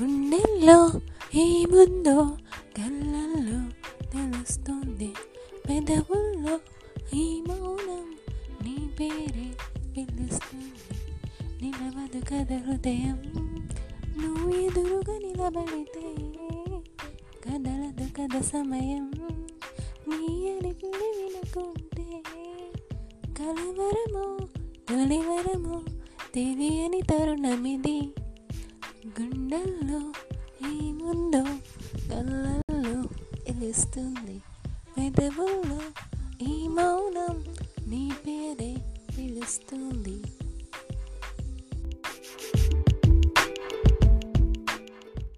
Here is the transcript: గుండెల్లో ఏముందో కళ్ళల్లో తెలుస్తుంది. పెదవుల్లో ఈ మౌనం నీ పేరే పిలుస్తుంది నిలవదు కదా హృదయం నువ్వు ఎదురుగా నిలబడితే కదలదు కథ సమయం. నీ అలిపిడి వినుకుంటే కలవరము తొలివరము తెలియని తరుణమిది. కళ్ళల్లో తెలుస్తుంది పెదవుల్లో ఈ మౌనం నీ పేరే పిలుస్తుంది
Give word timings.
గుండెల్లో 0.00 1.00
ఏముందో 1.34 2.24
కళ్ళల్లో 2.78 3.60
తెలుస్తుంది. 4.10 5.14
పెదవుల్లో 5.68 6.60
ఈ 7.14 7.44
మౌనం 7.48 8.14
నీ 8.64 8.90
పేరే 9.00 9.48
పిలుస్తుంది 9.96 10.98
నిలవదు 11.62 12.20
కదా 12.30 12.56
హృదయం 12.56 13.18
నువ్వు 14.22 14.50
ఎదురుగా 14.60 15.18
నిలబడితే 15.18 16.06
కదలదు 17.44 18.06
కథ 18.18 18.42
సమయం. 18.42 19.12
నీ 20.08 20.52
అలిపిడి 20.52 21.08
వినుకుంటే 21.18 22.22
కలవరము 23.38 24.48
తొలివరము 24.88 25.84
తెలియని 26.34 27.02
తరుణమిది. 27.02 28.00
కళ్ళల్లో 33.46 33.52
తెలుస్తుంది 33.52 34.36
పెదవుల్లో 34.96 35.80
ఈ 36.44 36.68
మౌనం 36.68 37.36
నీ 37.86 38.10
పేరే 38.26 38.72
పిలుస్తుంది 39.16 40.11